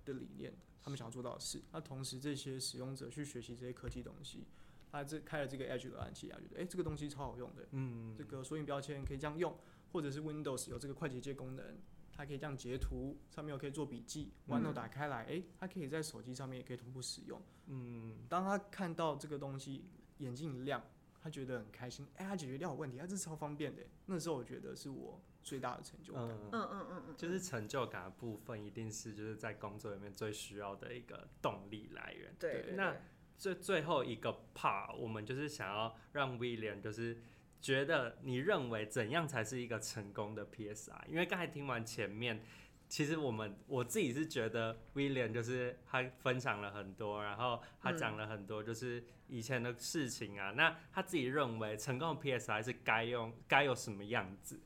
[0.05, 0.53] 的理念，
[0.83, 1.63] 他们想要做到的事。
[1.73, 4.45] 那同时，这些使用者去学习这些科技东西，
[4.93, 9.57] 他这开了这个 Edge 浏览器啊，觉得，哎、欸，这个东西超好用的，嗯，这个索引标签可以这样用，
[9.93, 11.79] 或者是 Windows 有这个快捷键功能。
[12.19, 17.41] 它可以这样截图，上面又可以做笔记，OneNote 打开来，诶、欸，它可以在手机上面也可以同步使用。
[17.67, 19.85] 嗯，当他看到这个东西，
[20.17, 20.83] 眼睛一亮，
[21.23, 23.85] 他觉得很开心，哎、欸，他解决掉我问题，他这是超方便的。
[24.07, 26.25] 那时候我觉得是我最大的成就感。
[26.25, 32.35] 嗯嗯嗯嗯，就是成就感的部分，一定是就是在工作里面最需要的一个动力来源。
[32.37, 32.97] 对，那
[33.37, 37.23] 最最后一个 part，我们就是想要让 William 就是。
[37.61, 41.07] 觉得你认为怎样才是一个成功的 PSI？
[41.09, 42.41] 因为刚才听完前面，
[42.89, 50.53] 其实我们我自己是觉得 William 就是他分享了很多，然后他讲了很多就是以前的事情啊。
[50.53, 54.61] 嗯、那他自己认为成功的 PSI 是该用该有什么样子？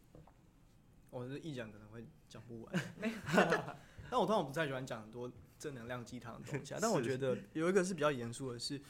[1.08, 2.74] 我是一讲可能会讲不完。
[4.10, 6.78] 但我通常不太喜欢讲很多正能量鸡汤的东西啊。
[6.80, 8.80] 但我觉得有一个是比较严肃的是。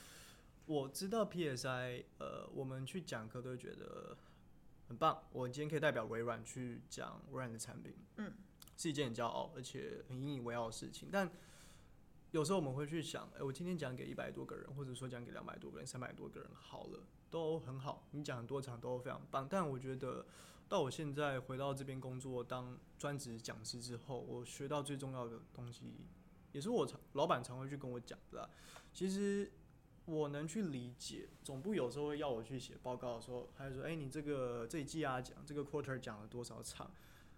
[0.66, 4.16] 我知道 PSI，呃，我们去讲课都会觉得
[4.88, 5.24] 很棒。
[5.32, 8.32] 我今天可以代表微软去讲微软的产品，嗯，
[8.76, 11.08] 是一件很骄傲而且很引以为傲的事情。
[11.10, 11.30] 但
[12.30, 18.06] 有时候我们会去想，哎、欸，我今天讲给一百多个人，或者说讲给两百多个人、三百多个人，好了，都很好。
[18.12, 19.48] 你讲很多场都非常棒。
[19.50, 20.24] 但我觉得
[20.68, 26.06] 到我现在回到这边工作当专职讲师之后，我学到最重要的东西，
[26.52, 28.48] 也是我常老板常会去跟我讲的。
[28.94, 29.50] 其实。
[30.04, 36.90] 我能去理解，总部有时候会要我去写报告的时候，还是说，哎、欸，你这个这一季啊讲这个 quarter 讲了多少场，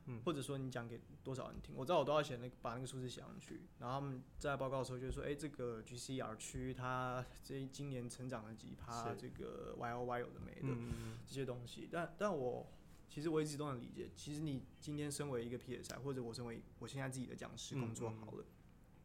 [0.06, 3.60] 嗯，或者说你讲给多少人听，我知道我都要写那个把那个数字写上去。
[3.78, 11.86] 然后他们在报告的时候就说，哎、欸，这个 GCR 区它这今年成长了几趴，这个 Y O Y 有的没的、嗯、这些东西。
[11.92, 12.66] 但但我
[13.10, 18.48] 其实我一直都能理解，其实你今天身为一个 PSI，或者我身为我现在自己的讲师工作好了，嗯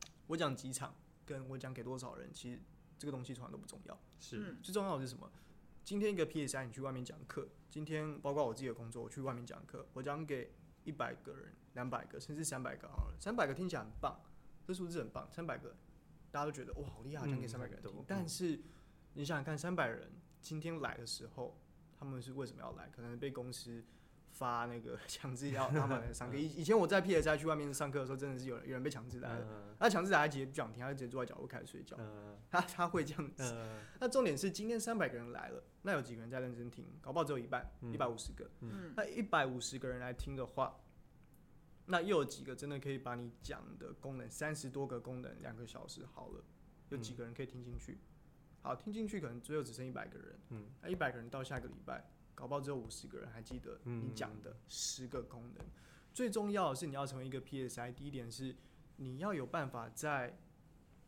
[0.06, 0.96] 嗯、我讲几场，
[1.26, 2.62] 跟我讲给多少人，其实。
[3.00, 5.32] 这个东西从来都不重要，是最重要的是什么？
[5.86, 10.52] 今天一个 PSI，你去外面讲课，今天包括我自己的工作，我去外面讲课，我讲给
[10.84, 14.20] 一百个人、两百个，甚至三百个好了，三百个听起来很棒，
[14.68, 15.74] 这数字很棒，三百个，
[16.30, 17.92] 大家都觉得哇好厉害，讲给三百个人听。
[17.96, 18.60] 嗯、但是
[19.14, 21.58] 你想想看，三百人今天来的时候，
[21.98, 22.90] 他们是为什么要来？
[22.90, 23.84] 可能被公司。
[24.32, 26.38] 发那个 强制要他们来 上课。
[26.38, 29.48] 以以前我在 PSI 去外面上课的时候，真的是有人有人被强制来的。
[29.80, 31.98] 那强制来，他直接不想听，他就直接坐在角落开始睡觉。
[32.50, 33.44] 他他会这样子。
[34.00, 36.86] 那重点是今天三百个人来了，那有几个人在认真听？
[37.02, 38.50] 搞不好只有一半，一百五十个。
[38.96, 40.80] 那一百五十个人来听的话，
[41.86, 46.44] 那又有几个真的可以把你讲的功能，三十多个功能，两个小时好了，
[46.90, 48.00] 有几个人可以听进去？
[48.62, 50.40] 好，听进去可能最后只剩一百个人。
[50.82, 52.10] 那一百个人到下个礼拜。
[52.40, 55.58] 搞不好只有五十个人还记得你讲的十个功能。
[55.58, 55.72] 嗯、
[56.14, 57.94] 最重要的是你要成为一个 PSI。
[57.94, 58.56] 第一点是
[58.96, 60.40] 你要有办法在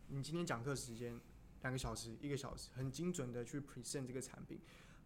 [0.07, 1.17] 你今天讲课时间
[1.61, 4.59] 两个小时、一个小时，很精准的去 present 这个产品，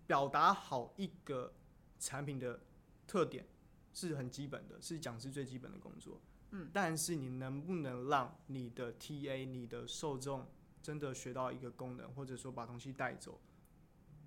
[0.07, 1.53] 表达好一个
[1.99, 2.59] 产品的
[3.05, 3.45] 特点
[3.93, 6.19] 是很基本的，是讲师最基本的工作。
[6.49, 10.47] 嗯，但是你能不能让你的 TA、你的受众
[10.81, 13.39] 真的学到一个功能，或者说把东西带走？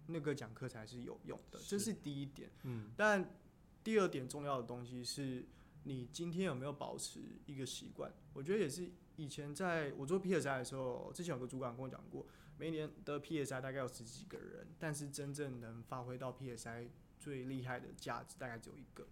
[0.09, 2.51] 那个讲课才是有用的，这是第一点。
[2.65, 3.35] 嗯，但
[3.83, 5.47] 第二点重要的东西是
[5.85, 8.13] 你今天有没有保持一个习惯？
[8.33, 8.91] 我觉得也是。
[9.17, 12.25] 以前在我做 PSI 的时候，之前有个主管跟我讲过，
[12.57, 16.87] 每年的 PSI 大概有十几个人，但是真正能发挥到 PSI
[17.19, 19.09] 最厉害的价值大概只有一个。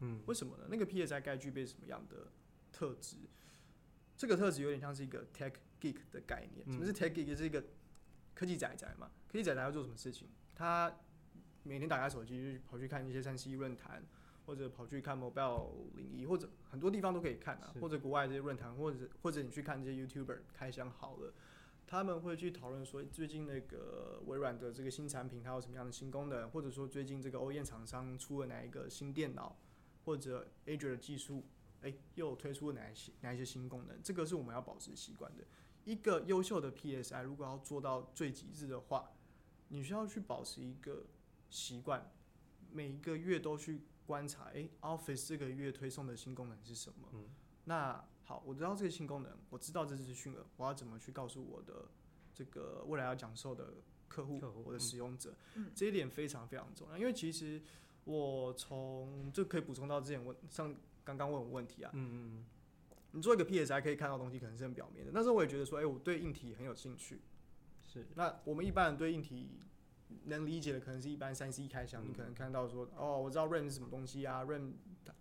[0.00, 0.66] 嗯，为什么呢？
[0.68, 2.30] 那个 PSI 该具备什么样的
[2.70, 3.16] 特质？
[4.14, 6.70] 这个特质有点像是一个 Tech Geek 的概念。
[6.70, 7.34] 什么是 Tech Geek？
[7.34, 7.64] 是一个
[8.40, 10.26] 科技仔仔嘛，科技仔仔要做什么事情？
[10.54, 10.90] 他
[11.62, 14.02] 每天打开手机就跑去看一些三 C 论坛，
[14.46, 21.34] 或者跑去看 Mobile 零一或者很多地方都可以看啊，或者国外这些论坛，或者或者你去看这些 YouTuber 开箱好了，
[21.86, 29.54] 他们会去讨论说最近那个微软的这个新产品它有什么样的新功能，或者说最近这个 OEM 厂商出了哪一个新电脑，
[30.06, 31.44] 或者 Azure 的技术，
[31.82, 35.44] 哎、欸，又推出了哪一些哪一些新功能，这个是我们要保持习惯的。
[35.84, 39.10] 一个优秀的 PSI 如果要做到最极致的话，
[39.68, 41.06] 你需要去保持一个
[41.48, 42.12] 习惯，
[42.70, 47.08] 每一个月都去观察，哎、欸，Office 这个月推送的新功能是什么？
[47.12, 47.24] 嗯、
[47.64, 51.88] 那好，我知道这个新功能，我知道这资讯了，我要怎么去告诉我的
[52.34, 53.74] 这个未来要讲授的
[54.08, 55.34] 客户、我的使用者？
[55.54, 57.62] 嗯、这一点非常非常重要，因为其实
[58.04, 62.46] 我从这可以补充到之前问像刚刚问我问题啊，嗯嗯。
[63.12, 67.20] 你做一个 PSI 可以看到东西可能是很表面的，那时候我也觉得说，哎、欸，我对硬体很有兴趣。
[67.86, 68.06] 是。
[68.14, 69.58] 那我们一般人对硬体
[70.26, 74.74] 能理解的，可能是一般三 C 开箱，嗯、你可能看到说，哦，我知道 RAM 是什么东西啊，RAM，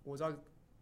[0.04, 0.32] 我知道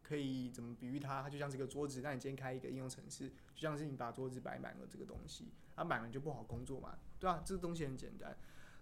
[0.03, 2.01] 可以怎么比喻它，它就像是个桌子。
[2.01, 8.37] 那你今天开一个应用程式，就像是你把桌子摆满了这个东西，它满了就不好工作嘛，对啊，这个东西很简单。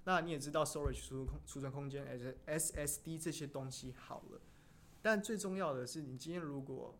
[0.06, 2.08] 那你也知道 storage 储储存空间
[2.48, 4.42] SSD 这些东西好了，
[5.04, 6.98] 但最重要的是，你今天如果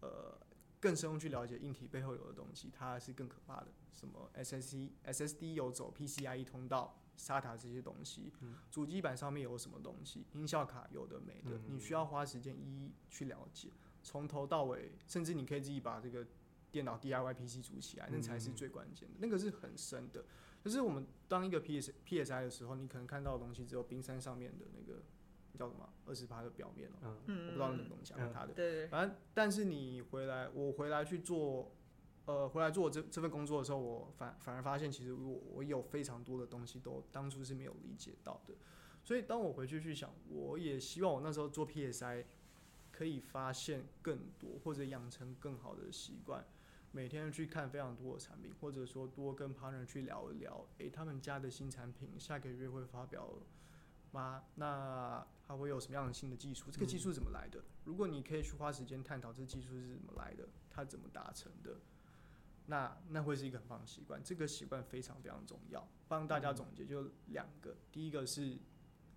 [0.00, 0.38] 呃。
[0.84, 3.68] 更深入去了解硬体背后有的东西，它是更可怕的。
[3.90, 8.30] 什么 SSD、SSD 有走 PCIe 通道、SATA 这些东西，
[8.70, 13.70] 主机板上面有什么东西，音效卡有的没的，你需要花时间一一去了解，
[14.02, 16.26] 从头到尾，甚至你可以自己把这个
[16.70, 19.14] 电脑 DIY PC 组起来，那才是最关键的。
[19.20, 20.22] 那个是很深的。
[20.62, 25.00] 就是我们当一个 PS PSI 的时候，你可能看到的东西只有冰山上面的那个。
[25.58, 25.88] 叫什么？
[26.06, 28.52] 二十趴的表面哦、喔，嗯、我不知道你怎么讲他的。
[28.52, 31.72] 嗯、对，对，对，反正，但是你回来，我回来去做，
[32.26, 38.54] 呃，回来做这这份工作的时候，我反反而发现，其实我我有非常多的东西都当初是没有理解到的。
[39.02, 42.24] 所以，当我回去去想，我也希望我那时候做 PSI
[42.90, 46.42] 可以发现更多，或者养成更好的习惯，
[46.90, 53.28] 每天去看非常多的产品，或者说多跟 partner 去聊一聊，诶、欸，他们家的新产品下个月会发表
[54.12, 54.44] 吗？
[54.54, 56.70] 那它会有什么样的新的技术？
[56.70, 57.62] 这个技术怎么来的？
[57.84, 61.76] 如果你可以去花时间探讨这技术是怎么来的，它怎么达成的，
[62.66, 64.22] 那那会是一个很棒的习惯。
[64.24, 65.86] 这个习惯非常非常重要。
[66.08, 68.56] 帮大家总结就两个，第一个是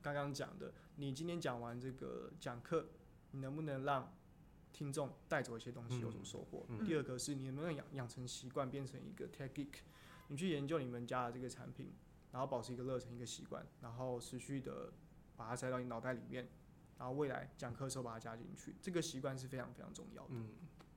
[0.01, 2.87] 刚刚讲的，你今天讲完这个讲课，
[3.31, 4.13] 你能不能让
[4.73, 6.65] 听众带走一些东西有所收获？
[6.85, 9.75] 第二个是你能不能养养成习惯，变成一个 tech geek，
[10.27, 11.93] 你去研究你们家的这个产品。
[12.29, 14.91] 然后保持一个热忱，一个习惯，然后持续的
[15.37, 16.49] 把它塞到你脑袋里面，
[16.97, 20.29] 然后未来讲课的时候把它加进去，这个习惯是非常非常重要的。
[20.31, 20.49] 嗯，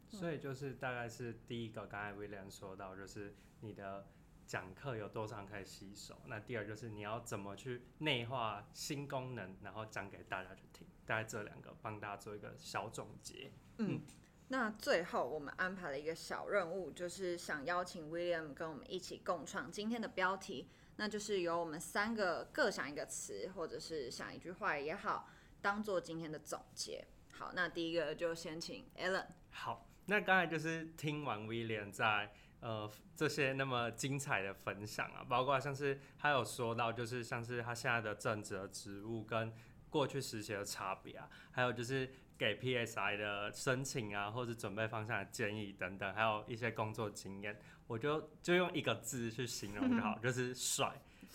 [0.09, 4.09] 所以就是大概是第一个，刚才 William 说到，就是你的
[4.47, 6.17] 讲课有多少可以吸收。
[6.27, 10.87] 那第二就是你要怎么去内化新功能，然后讲给大家去听。
[11.05, 13.53] 大概这两个帮大家做一个小总结。
[13.79, 14.01] 嗯，嗯，
[14.49, 20.69] 那最后我们安排了一个小任务，就是想邀请 William 跟我们一起共创今天的标题。
[21.01, 25.31] 那就是由我们三个各想一个词，或者是想一句话也好，
[25.63, 27.03] 当做今天的总结。
[27.33, 29.25] 好，那第一个就先请 Alan。
[29.49, 32.31] 好，那刚才就是听完威廉在
[32.61, 39.51] 呃这些那么精彩的分享啊，包括像是他有说到，就是像是他现在的正职的职务跟
[39.89, 47.55] 过去实习的差别啊，还有就是给 PSI 的申请啊，或者准备方向的建议等等，还有一些工作经验，
[47.87, 50.91] 我就就用一个字去形容就好， 就是帅，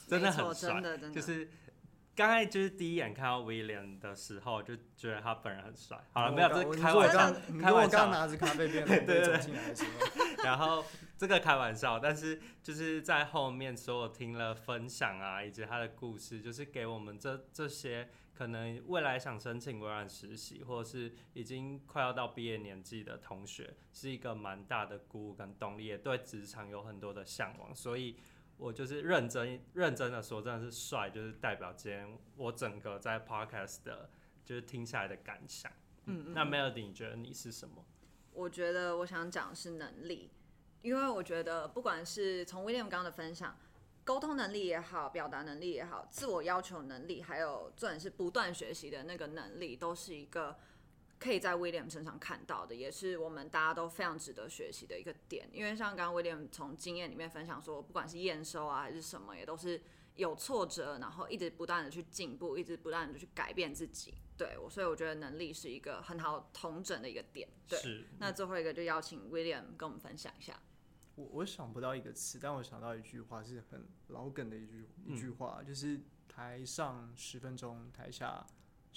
[0.08, 0.82] 真的很帅，
[1.14, 1.48] 就是。
[2.18, 6.02] 刚才就是第一眼看到威廉的时候，就觉得他本人很帅。
[6.14, 7.30] 好了，没有，这是开玩笑。
[7.50, 9.40] 你跟我刚拿着咖啡杯 对对对。
[10.42, 10.86] 然后
[11.18, 28.18] 这个开玩笑，但是就是在后面所有听了分享啊，以及他的故事，就是给我们这这些可能未来想申请微软实习，或者是已经快要到毕业年纪的同学，是一个蛮大的鼓舞跟动力，也对职场有很多的向往，所以。
[28.58, 34.10] 我就是认真认真的说，真的是帅，就是代表今天我整个在 podcast 的，
[34.46, 35.70] 就是听下来的感想。
[36.06, 37.84] 嗯，嗯，那 Melody，你觉得你是什么？
[38.32, 40.32] 我觉得我想讲的是能力，
[40.82, 43.58] 因为我觉得不管是从 William 刚刚的分享，
[44.06, 50.58] 沟通能力也好，表达能力也好，自我要求能力，还有重点是不断学习的那个能力，都是一个。
[51.18, 55.50] 可以在威廉身上看到的，也是我们大家都非常值得学习的一个点。
[55.54, 59.82] 因为像刚刚威廉从经验里面分享说，不管是验收啊还是什么，也都是
[60.18, 64.14] 有挫折，然后一直不断的去进步，一直不断的去改变自己。
[64.38, 67.48] 对我，所以我觉得能力是一个很好统整的一个点。
[67.66, 68.06] 对，是。
[68.20, 70.60] 那最后一个就邀请威廉跟我们分享一下。
[71.16, 78.46] 我我想不到一个词，但我想到一句话是很老梗的一句一句话，嗯、就是台上十分钟，台下。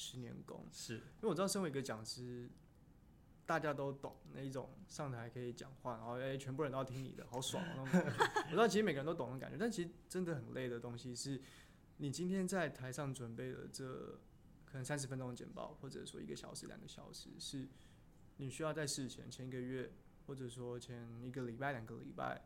[0.01, 2.49] 十年功是，因为我知道身为一个讲师，
[3.45, 8.25] 大家都懂那一种上台可以讲话，然后哎、欸，全部人都要听你的，好爽那种感觉。
[8.45, 11.43] 我知道其实每个人都懂的感觉，但其实真的很累的东西是，
[11.97, 14.21] 你今天在台上准备的这
[14.64, 17.66] 可能三十分钟的简报，或者说一个小时、两个小时，是
[18.37, 19.93] 你需要在事前前一个月，
[20.29, 22.45] 或者说前一个礼拜、两个礼拜。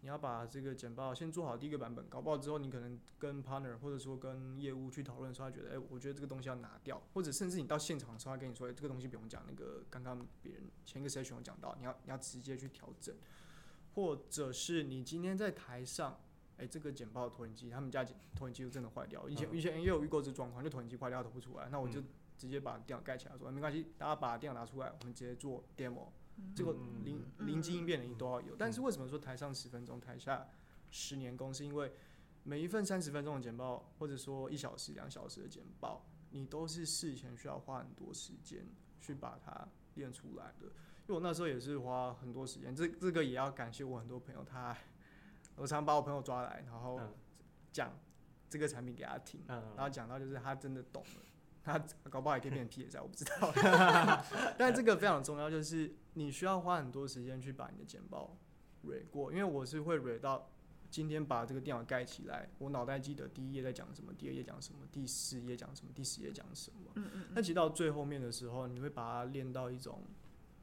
[0.00, 13.12] 你要把这个简报先做好第一个版本，搞不好之后你可能跟 partner 或者说跟业务去讨论的时候，他觉得，哎、欸，我觉得这个东西要拿掉，或者甚至你到现场的时候，他跟你说，哎、欸，这个东西不用讲，那个刚刚别人前一个 session 有讲到，你要你要直接去调整，
[13.96, 16.12] 或者是你今天在台上，
[16.58, 18.06] 哎、欸，这个简报投影机他们家
[18.36, 22.00] 投影机就真的坏掉，以前以前也有遇过这状况，就投影机坏掉投不出来，那我就
[22.36, 26.06] 直接把电脑盖起来说，说没关系，大家把电脑拿出来，我们直接做 demo，
[26.54, 26.72] 这个
[27.04, 30.48] 临临机应变能力都要有，但是为什么说台上十分钟，台下
[30.90, 31.52] 十年功？
[31.52, 31.92] 是因为
[32.42, 38.66] 每一份三十分钟的简报，或者说一小时、两小时的简报，你都是事前需要花很多时间
[39.00, 40.66] 去把它练出来的。
[40.66, 44.76] 因为我那时候也是花很多时间，这这个也要感谢我很多朋友，他
[45.56, 47.00] 我常把我朋友抓来，然后
[47.72, 47.98] 讲
[48.48, 51.22] 这个产品给他听，然后讲到就是他真的懂了，
[51.62, 51.78] 他
[52.10, 53.52] 搞不好也可以变成 PSI，我不知道。
[54.58, 58.36] 但这个非常重要，就是你需要花很多时间去把你的简报
[58.84, 60.50] read 过，因为我是会 read 到。
[60.90, 66.90] 今天把这个电脑盖起来，我脑袋记得第一页在讲什么，第二页讲什么，第四页讲什么，第十页讲什么。
[66.94, 67.24] 嗯嗯。
[67.34, 70.02] 那其实到最后面的时候，你会把它练到一种，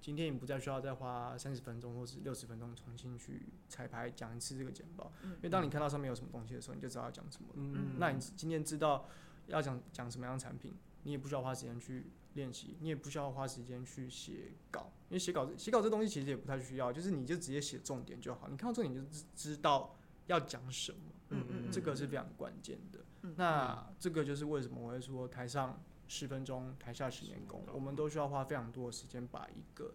[0.02, 5.14] 今天你不再需要再花三十分钟或是六十分钟重新去彩排讲一次这个简报。
[5.22, 5.34] 嗯。
[5.34, 7.50] 因为当你看到上面有什么东西的时候，你就知道要讲什么。
[7.54, 8.00] 嗯嗯。
[8.00, 9.08] 那你今天知道
[9.48, 10.74] 要讲讲什么样的产品，
[11.04, 18.48] 你也不需要花时间去练习，你也不需要花时间去写稿，因为写稿写稿这东西其实也不太需要，就是你就直接写重点就好。
[18.50, 19.96] 你看到重点你就知知道。
[20.28, 20.98] 要讲什么？
[21.30, 23.00] 嗯嗯，这个是非常关键的。
[23.22, 27.64] 嗯、那这个就是为什么我会说台上十分钟，台下十年功。
[27.72, 29.94] 我们都需要花非常多的时间，把一个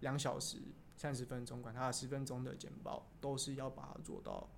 [0.00, 0.58] 两小时、
[0.96, 4.50] 三十分钟，管它十分钟的简报，都是要把它做到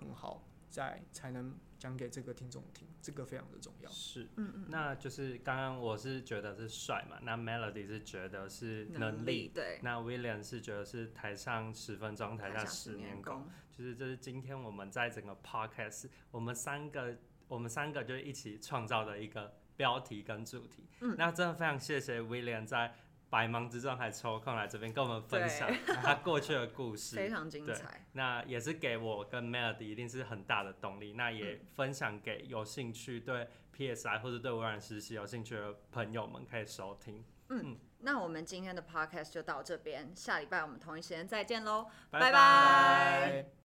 [0.00, 1.54] 很好，再才能。
[1.80, 3.90] 讲给这个听众听，这个非常的重要。
[3.90, 17.16] 是，嗯嗯，那就是刚刚我是觉得是帅嘛，那 Melody 是觉得是能力，能力对，那 William 是觉得是台上十分钟，台下十年功，就是这是今天我们在整个 Podcast，我们三个
[17.48, 20.86] 我们三个就一起创造的一个标题跟主题。
[21.00, 22.94] 嗯，那真的非常谢谢 William 在。
[23.30, 25.70] 百忙之中还抽空来这边跟我们分享
[26.02, 28.04] 他过去的故事， 非常精彩。
[28.12, 31.12] 那也是给我跟 Melody 一定是很大的动力。
[31.14, 37.24] 那也分享给有兴趣对 PSI 或者对微软实习有兴趣的朋友们可以收听。
[37.48, 43.50] 嗯，嗯，那我们今天的 Podcast 就到这边，下礼拜我们同一时间再见喽，拜拜。